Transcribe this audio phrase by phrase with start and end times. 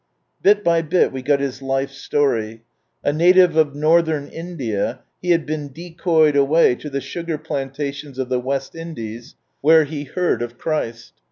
[0.41, 2.63] Bit by bit we got his life story.
[3.03, 8.17] A native of Northern India, he had been decoyed away to the sugar plan tations
[8.17, 11.13] of the West Indies, where he heard of Christ.